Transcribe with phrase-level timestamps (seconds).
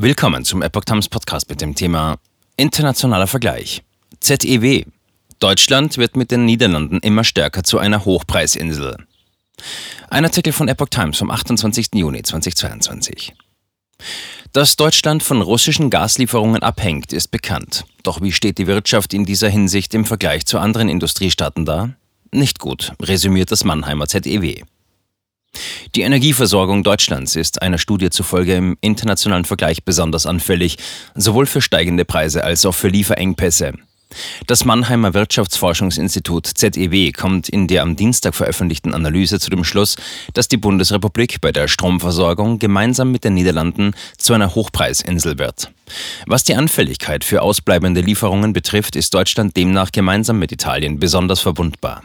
[0.00, 2.18] Willkommen zum Epoch Times Podcast mit dem Thema
[2.56, 3.82] Internationaler Vergleich.
[4.20, 4.84] ZEW.
[5.40, 8.96] Deutschland wird mit den Niederlanden immer stärker zu einer Hochpreisinsel.
[10.08, 11.88] Ein Artikel von Epoch Times vom 28.
[11.94, 13.34] Juni 2022.
[14.52, 17.84] Dass Deutschland von russischen Gaslieferungen abhängt, ist bekannt.
[18.04, 21.90] Doch wie steht die Wirtschaft in dieser Hinsicht im Vergleich zu anderen Industriestaaten da?
[22.30, 24.62] Nicht gut, resümiert das Mannheimer ZEW.
[25.98, 30.76] Die Energieversorgung Deutschlands ist einer Studie zufolge im internationalen Vergleich besonders anfällig,
[31.16, 33.72] sowohl für steigende Preise als auch für Lieferengpässe.
[34.46, 39.96] Das Mannheimer Wirtschaftsforschungsinstitut ZEW kommt in der am Dienstag veröffentlichten Analyse zu dem Schluss,
[40.34, 45.72] dass die Bundesrepublik bei der Stromversorgung gemeinsam mit den Niederlanden zu einer Hochpreisinsel wird.
[46.26, 52.04] Was die Anfälligkeit für ausbleibende Lieferungen betrifft, ist Deutschland demnach gemeinsam mit Italien besonders verwundbar.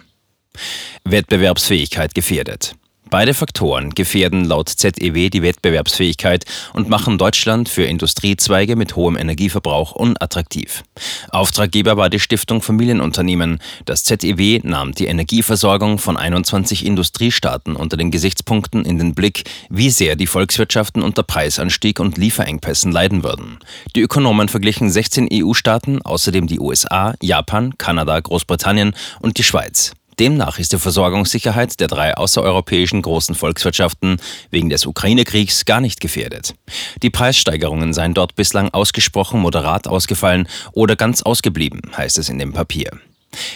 [1.04, 2.74] Wettbewerbsfähigkeit gefährdet.
[3.14, 9.92] Beide Faktoren gefährden laut ZEW die Wettbewerbsfähigkeit und machen Deutschland für Industriezweige mit hohem Energieverbrauch
[9.92, 10.84] unattraktiv.
[11.30, 13.60] Auftraggeber war die Stiftung Familienunternehmen.
[13.86, 19.92] Das ZEW nahm die Energieversorgung von 21 Industriestaaten unter den Gesichtspunkten in den Blick, wie
[19.92, 23.60] sehr die Volkswirtschaften unter Preisanstieg und Lieferengpässen leiden würden.
[23.96, 29.94] Die Ökonomen verglichen 16 EU-Staaten, außerdem die USA, Japan, Kanada, Großbritannien und die Schweiz.
[30.20, 34.18] Demnach ist die Versorgungssicherheit der drei außereuropäischen großen Volkswirtschaften
[34.52, 36.54] wegen des Ukraine-Kriegs gar nicht gefährdet.
[37.02, 42.54] Die Preissteigerungen seien dort bislang ausgesprochen moderat ausgefallen oder ganz ausgeblieben, heißt es in dem
[42.54, 42.92] Papier.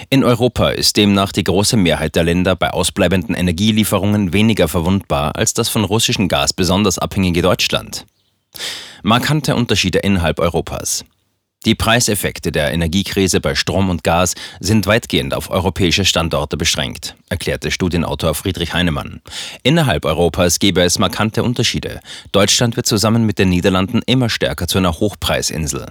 [0.10, 5.54] In Europa ist demnach die große Mehrheit der Länder bei ausbleibenden Energielieferungen weniger verwundbar als
[5.54, 8.06] das von russischem Gas besonders abhängige Deutschland.
[9.04, 11.06] Markante Unterschiede innerhalb Europas.
[11.68, 17.72] Die Preiseffekte der Energiekrise bei Strom und Gas sind weitgehend auf europäische Standorte beschränkt, erklärte
[17.72, 19.22] Studienautor Friedrich Heinemann.
[19.64, 22.00] Innerhalb Europas gebe es markante Unterschiede.
[22.32, 25.88] Deutschland wird zusammen mit den Niederlanden immer stärker zu einer Hochpreisinsel.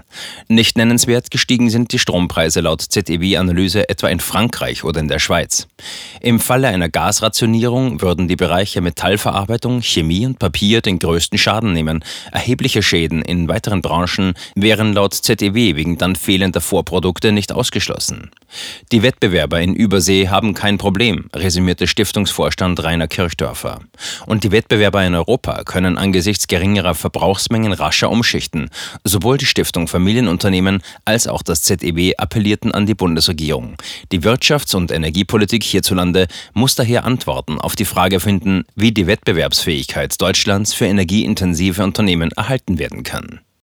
[0.48, 5.68] Nicht nennenswert gestiegen sind die Strompreise laut ZEW-Analyse etwa in Frankreich oder in der Schweiz.
[6.20, 12.02] Im Falle einer Gasrationierung würden die Bereiche Metallverarbeitung, Chemie und Papier den größten Schaden nehmen.
[12.32, 18.30] Erhebliche Schäden in weiteren Branchen wären laut ZEW wegen dann fehlender Vorprodukte nicht ausgeschlossen.
[18.92, 23.80] Die Wettbewerber in Übersee haben kein Problem, resümierte Stiftungsvorstand Rainer Kirchdörfer.
[24.26, 28.70] Und die Wettbewerber in Europa können angesichts geringerer Verbrauchsmengen rascher umschichten.
[29.04, 33.76] Sowohl die Stiftung Familienunternehmen als auch das ZEW appellierten an die Bundesregierung.
[34.12, 40.20] Die Wirtschafts- und Energiepolitik hierzulande muss daher Antworten auf die Frage finden, wie die Wettbewerbsfähigkeit
[40.20, 43.40] Deutschlands für energieintensive Unternehmen erhalten werden kann.